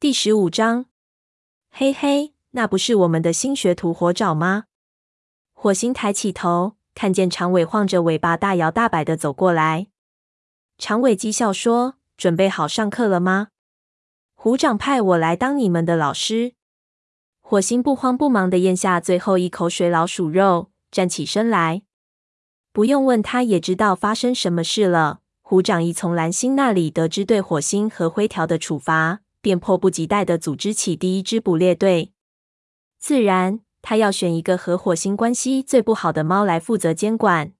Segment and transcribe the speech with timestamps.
[0.00, 0.86] 第十五章，
[1.70, 4.64] 嘿嘿，那不是我们的新学徒火爪吗？
[5.52, 9.88] 火星抬起头，看见长尾晃着尾巴，大摇大摆的走过来。
[10.78, 13.48] 长尾讥笑说：“准备好上课了吗？
[14.34, 16.54] 虎掌派我来当你们的老师。”
[17.44, 21.82] 火星不慌不忙的咽下最后一口水老鼠肉，站起身来。
[22.72, 25.20] 不用问，他也知道发生什么事了。
[25.42, 32.12] 虎掌一从蓝星那里得知对火星和灰条的处罚，便迫不及待的组织起第一支捕猎队。
[32.98, 37.52] 自然，他要选一个和火星关系最不好的猫来负责监管。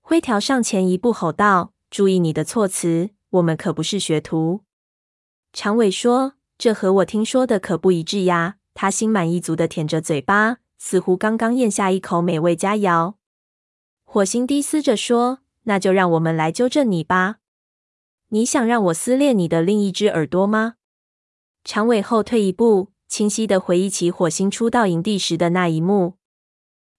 [0.00, 4.62] 灰条上前一步吼道：“注意你的措辞，我们可不是学徒。”
[5.52, 13.14] 长尾说：“这和我听说的可不一致呀。”他心满意足的舔着嘴巴，似乎刚刚咽下一口美味佳肴。
[14.04, 17.38] 火星低嘶着说：“那就让我们来纠正你吧。
[18.28, 20.76] 你想让我撕裂你的另一只耳朵吗？”
[21.68, 26.14] 长尾后退一步，清晰地回忆起火星初到营地时的那一幕。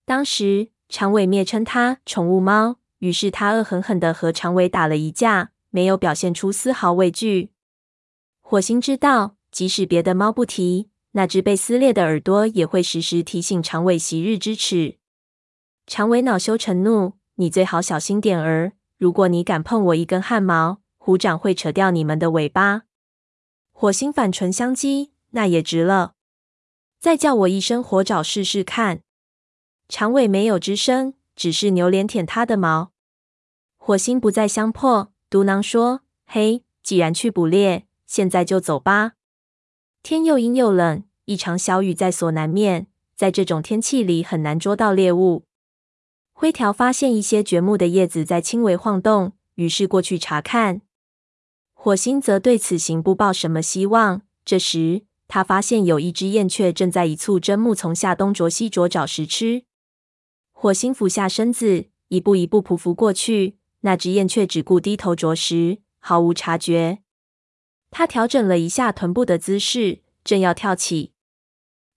[0.06, 7.50] 当时长尾蔑称他宠物猫，于是他恶狠狠地和长尾打了一架，没有表现出丝毫畏惧。
[8.42, 14.98] 火星知道，即使别的猫不提，那只被撕裂的耳朵也会时时提醒长尾昔日之耻。
[15.88, 18.73] 长尾恼羞成怒：“你最好小心点儿！
[19.00, 22.83] 如果你敢碰我一根汗毛，虎掌会扯掉你们的尾巴。”
[23.81, 26.16] 火星反唇相讥：“那也值了，
[26.99, 29.03] 再叫我一声火爪试试看。”
[29.88, 32.91] 长尾没有吱声，只是扭脸舔他的毛。
[33.77, 39.13] 火星不再相迫，嘟囔说：“嘿，既然去捕猎，现在就走吧。
[40.03, 42.88] 天又阴又冷，一场小雨在所难免。
[43.16, 45.45] 在这种天气里，很难捉到猎物。”
[46.36, 50.81] 灰条发现一些掘木的叶子在轻微晃动，于是过去查看。
[51.81, 54.23] 火星则对此行不抱什么希望。
[54.44, 59.63] 这时，他发现有一只燕雀正在一簇针木丛下东啄西啄找食吃。
[60.52, 63.55] 火星俯下身子，一步一步匍匐过去。
[63.80, 66.99] 那只燕雀只顾低头啄食，毫无察觉。
[67.92, 71.14] 他调整了一下臀部的姿势，正要跳起。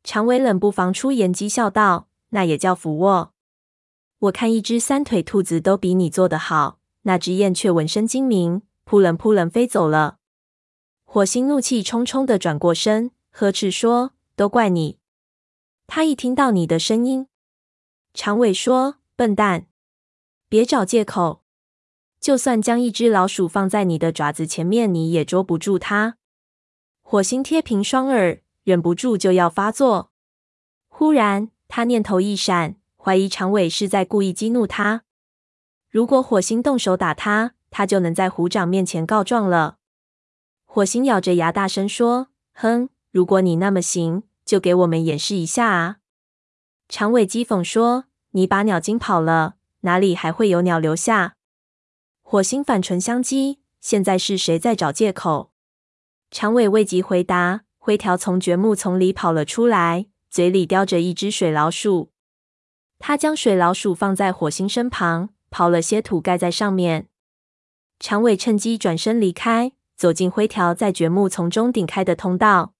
[0.04, 3.32] 长尾冷不防出言讥笑道：“那也叫俯卧？
[4.20, 8.62] 我看一只三腿兔子都比你做得好。”那只燕雀闻声精明。
[8.84, 10.18] 扑棱扑棱飞走了。
[11.04, 14.98] 火星怒气冲冲地转过身，呵斥说：“都怪你！
[15.86, 17.26] 他一听到你的声音。”
[18.14, 19.66] 长尾说：“笨蛋，
[20.48, 21.42] 别找借口。
[22.20, 26.16] 就算将一只老鼠放在你的爪子前面，你也捉不住它。”
[27.02, 30.12] 火星贴平双耳，忍不住就要发作。
[30.88, 35.02] 忽然，他念头一闪，怀疑长尾是在故意激怒他。
[35.90, 39.78] 如果火星动手打他，他就能在虎掌面前告状了。
[40.64, 45.96] 火星咬着牙大声说：“哼，如果你那么行，就给我们演示一下啊！”
[46.88, 51.34] 长尾讥讽说：“你把鸟惊跑了，哪里还会有鸟留下？”
[52.22, 55.50] 火星反唇相讥：“现在是谁在找借口？”
[56.30, 62.10] 长尾未及回答，灰条从掘木丛里跑了出来，嘴里叼着一只水老鼠。
[62.98, 67.08] 他将水老鼠放在火星身旁，刨了些土盖在上面。
[68.02, 72.74] 长尾趁机转身离开，走进灰条在橛木丛中顶开的通道。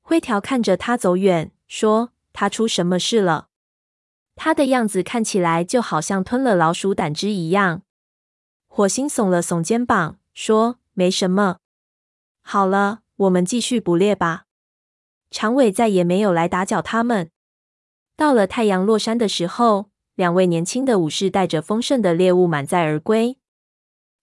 [0.00, 3.48] 灰条看着他走远，说：“他出什么事了？
[4.36, 7.82] 他的样子看起来就好像吞了老鼠胆汁一样。”
[8.68, 11.56] 火星耸了耸肩膀，说：“没什么。
[12.40, 14.44] 好了，我们继续捕猎吧。”
[15.32, 17.32] 长尾再也没有来打搅他们。
[18.16, 23.36] 到了太阳落山的时候，两位年轻的武士带着丰盛的猎物满载而归。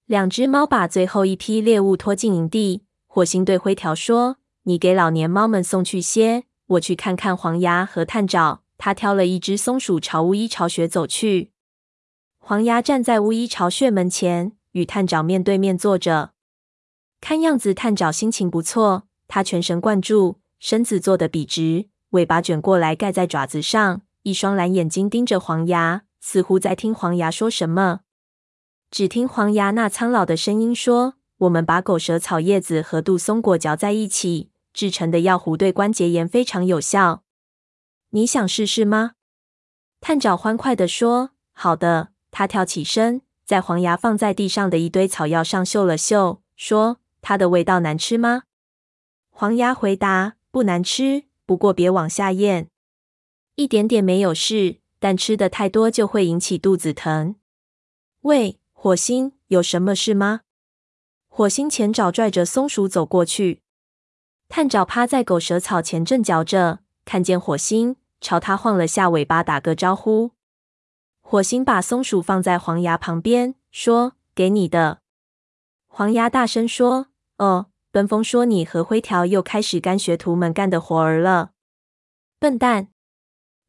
[0.05, 2.83] 两只猫把最后一批猎物拖进营地。
[3.07, 11.51] 火星对灰条说：“你给老年猫们送去些，我去看看黄牙和探爪。”他挑了一只松鼠朝乌衣巢穴走去。
[12.37, 16.33] 黄牙站在乌衣巢穴门前，与探爪面对面坐着。
[17.21, 28.01] 看样子探爪心情不错，他全神贯注，身子坐得笔直，尾巴卷过来盖在爪子上，一双蓝眼睛盯着黄牙，似乎在听黄牙说什么。
[28.95, 37.21] 只听黄牙那苍老的声音说：“我们把狗舌草叶子和杜松果嚼在一起制成的药糊，对关节炎非常有效。
[38.11, 39.15] 你想试试吗？”
[39.99, 48.43] 探爪欢快地说：“好的。”他跳起身，在黄牙放在地上的一堆草药上嗅了嗅，说：“它的味道难吃吗？”
[49.29, 52.69] 黄牙回答：“不难吃，不过别往下咽，
[53.55, 57.35] 一点点没有事，但吃的太多就会引起肚子疼。”
[58.23, 58.57] 喂。
[58.85, 60.41] 火星，有什么事吗？
[61.27, 63.63] 火星前爪拽着松鼠走过去。
[64.47, 70.33] 探爪趴在狗舌草前正嚼着，看见火星，朝他晃了下尾巴，打个招呼。
[71.21, 74.99] 火星把松鼠放在黄牙旁边，说：“给你的。”
[75.89, 77.07] 黄牙大声说
[77.39, 81.53] ：“哦，奔风说你和灰条又开始干学徒们干的活儿了，
[82.37, 82.89] 笨蛋！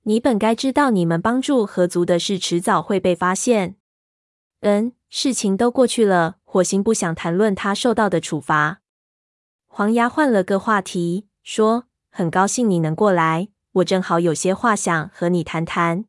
[0.02, 3.76] 你本该知道，你们帮助河族的事迟早会被发现。”
[4.60, 6.36] 嗯，事情都过去了。
[6.44, 8.80] 火星不想谈论他受到的处罚。
[9.66, 16.06] 黄牙换了个话题，说：“很高兴你能过来。”我正好有些话想和你谈谈。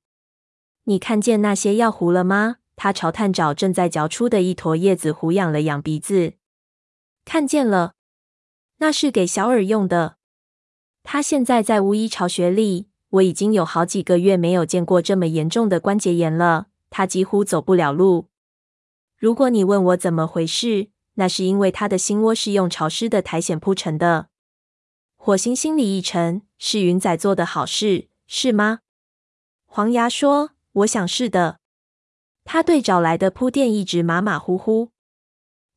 [0.85, 2.57] 你看见那些药壶了吗？
[2.77, 6.35] 他朝探爪正在嚼出的一坨叶子壶痒了养鼻子。
[7.25, 7.95] 看见了，
[8.77, 10.15] 那是给小耳用的。
[11.03, 12.87] 他现在在巫医巢穴里。
[13.09, 16.67] 我已经有好几个月没有见过这么严重的关节炎了。
[16.89, 18.27] 他几乎走不了路。
[19.17, 24.29] 如果你问我怎么回事，那是因为他的心窝是用潮湿的苔藓铺成的。
[25.15, 26.43] 火星心里一沉。
[26.59, 28.79] 是云仔做的好事，是吗？
[29.67, 31.59] 黄牙说：“我想是的。”
[32.43, 34.89] 他对找来的铺垫一直马马虎虎。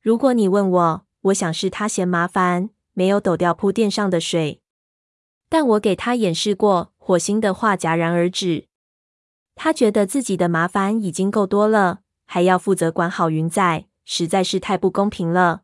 [0.01, 4.63] 如果你问我，我想是他嫌麻烦，没有抖掉铺垫上的水。
[5.51, 6.95] 但我给他演示过。
[6.97, 8.69] 火星的话戛然而止。
[9.55, 12.01] 他觉得自己的麻烦已经够多了，
[12.33, 15.63] 还要负责管好云仔，实在是太不公平了。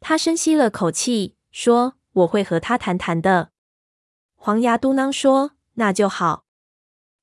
[0.00, 3.52] 他深吸了口气，说：“我会和他谈谈的。”
[4.34, 6.46] 黄牙嘟囔说：“那就好。”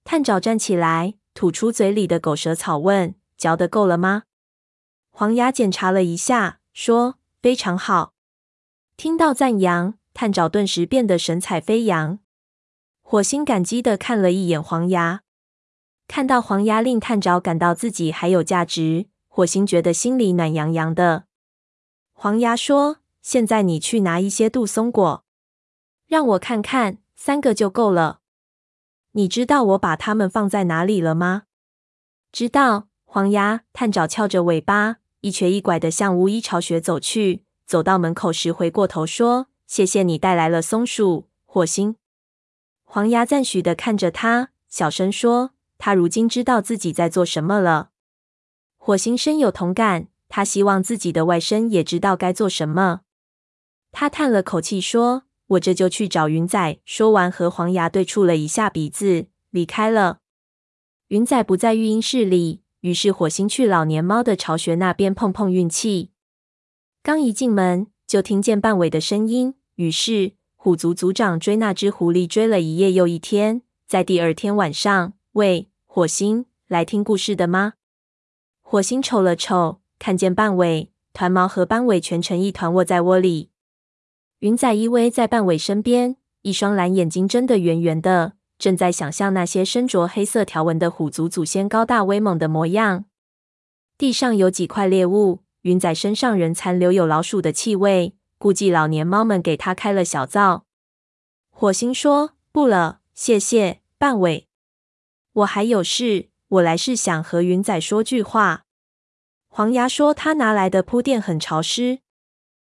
[0.06, 4.24] 探爪站起来，吐出嘴里的狗舌草，问：“嚼得够了吗？”
[5.12, 8.14] 黄牙检查了一下，说：“非常好。”
[8.96, 12.20] 听到赞扬，探爪顿时变得神采飞扬。
[13.02, 15.24] 火星感激的看了一眼黄牙，
[16.08, 21.26] 看到黄牙令探爪感到自己还有价值，火星觉得心里暖洋洋的。
[22.14, 25.26] 黄牙说：“现在你去拿一些杜松果，
[26.08, 28.20] 让我看看。”三个就够了。
[29.14, 31.44] 你知道我把它们放在哪里了吗？
[32.32, 32.88] 知道。
[33.06, 37.46] 黄牙探爪翘着尾巴，一瘸一拐的向巫医巢穴走去。
[37.66, 41.96] 走到门口时，回过头说：“谢谢你带来了松鼠，火星。”
[42.84, 47.90] 黄牙赞许的看着他，小声说：“他如今知道自己在做什么了。”
[48.78, 53.02] 火星深有同感，他希望自己的外甥也知道该做什么。
[53.92, 55.24] 他叹了口气说。
[55.50, 56.80] 我这就去找云仔。
[56.86, 60.18] 说完，和黄牙对触了一下鼻子，离开了。
[61.10, 66.10] 云仔不在育婴室里，于是火星去老年猫的巢穴那边碰碰运气。
[67.04, 69.54] 刚一进门，就听见半尾的声音。
[69.76, 77.74] 于是虎族族长追那只狐狸追了一夜又一天，在第二天晚上，喂，火星，来听故事的吗？
[78.62, 83.50] 火星瞅了瞅，看见半尾、团毛和斑尾蜷成一团窝在窝里。
[84.40, 93.04] 云仔依偎在半尾身边，一双蓝眼睛睁得圆圆的，正在想象那些身着黑色条纹的虎族祖先高大威猛的模样。
[93.98, 100.64] 地上有几块猎物，云仔身上仍残留有老鼠的气味，估计老年猫们给他开了小灶。
[101.50, 104.48] 火星说：“不了，谢谢，半尾。
[105.36, 108.64] 我还有事，我来是想和云仔说句话。”
[109.48, 112.00] 黄牙说：“他拿来的铺垫很潮湿。”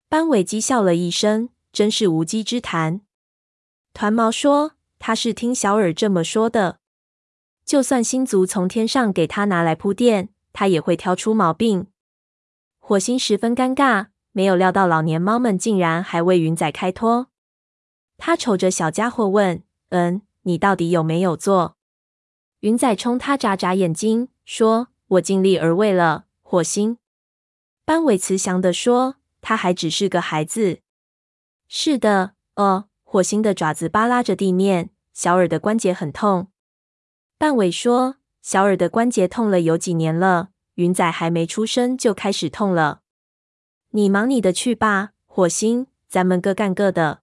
[0.09, 3.01] 斑尾讥笑了一声，真是无稽之谈。
[3.93, 6.79] 团毛说：“他是听小耳这么说的。
[7.65, 11.89] 就算星族从天上给他拿来铺垫，他也会挑出毛病。”
[12.79, 17.29] 火星十分尴尬，没有料到老年猫们竟然还为云仔开脱。
[18.17, 21.76] 他瞅着小家伙问：“嗯，你到底有没有做？”
[22.61, 26.99] 云仔冲他眨眨眼睛，说：“我尽力而为了。”火星
[27.85, 29.17] 斑尾慈祥地说。
[29.49, 30.81] 他还只是个孩子。
[31.69, 34.91] 是的，哦，火星的爪子扒拉着地面。
[35.13, 36.49] 小耳的关节很痛。
[37.39, 40.49] 半尾说：“小耳的关节痛了有几年了。
[40.75, 43.03] 云仔还没出生就开始痛了。”
[43.95, 47.23] 你忙你的去吧，火星，咱们各干各的。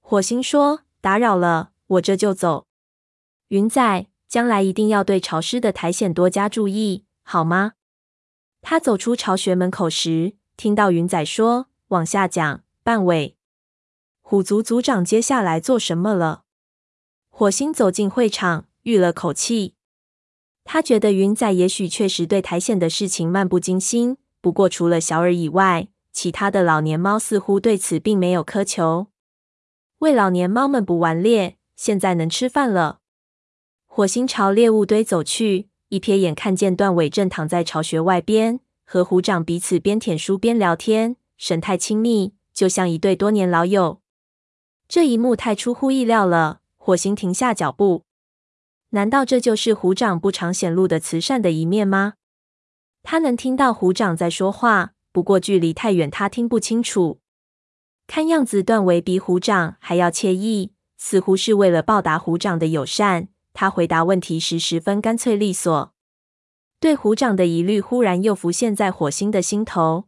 [0.00, 2.66] 火星说：“打扰了，我这就走。”
[3.48, 7.72] 云仔，将来一定要对潮湿的苔藓多加注意，好吗？
[8.62, 10.34] 他走出巢穴门口时。
[10.56, 13.36] 听到云仔说：“往下讲，半尾
[14.20, 16.44] 虎族族长接下来做什么了？”
[17.28, 19.74] 火星走进会场，吁了口气。
[20.64, 29.08] 他觉得云仔也许确实对苔藓的事情漫不经心，不过除了小耳以外，其他的老年猫似乎对此并没有苛求。
[30.00, 32.99] 为老年猫们补完猎，现在能吃饭了。
[33.92, 38.60] 火星朝猎物堆走去，一瞥眼看见段尾正躺在巢穴外边。
[38.84, 44.00] 和虎长彼此边舔书边聊天，神态亲密，就像一对多年老友。
[44.86, 48.04] 这一幕太出乎意料了，火星停下脚步。
[48.90, 52.14] 难道这就是虎掌不常显露的慈善的一面吗？
[53.02, 57.18] 他能听到虎掌在说话，不过距离太远，他听不清楚。
[58.06, 63.26] 看样子段维比虎掌还要惬意，似乎是为了报答虎掌的友善。
[63.52, 65.92] 他回答问题时十分干脆利索。
[66.78, 70.04] 对虎掌的疑虑忽然又浮现在火星的心头。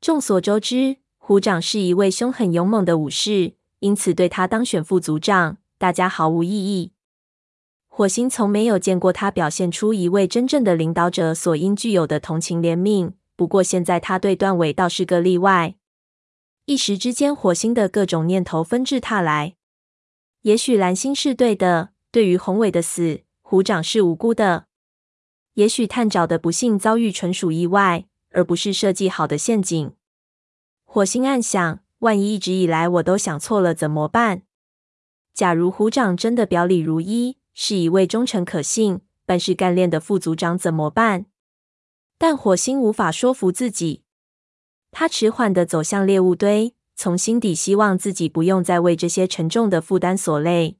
[0.00, 6.92] 众所周知，虎掌是一位凶狠勇猛的武士，因此对他当选副组长，大家毫无异议。
[7.88, 13.12] 火星从没有见过他表现出一位真正的领导者所应具有的同情怜悯。
[13.36, 15.76] 不过现在他对段伟倒是个例外。
[16.66, 19.54] 一时之间，火星的各种念头纷至沓来。
[20.42, 24.66] 也许蓝星是对的，对于宏伟的死，虎掌是无辜的。
[25.54, 29.92] 也许探长的不幸遭遇纯属意外，而不是设计好的陷阱。
[30.84, 34.42] 火星暗想：万一一直以来我都想错了，怎么办？
[35.34, 41.26] 假如虎掌真的表里如一，是一位忠诚可信、办事干练的副组长，怎么办？
[42.18, 44.02] 但火星无法说服自己。
[44.90, 50.78] 他迟缓地走向猎物堆，从心底希望自己不用再为这些沉重的负担所累。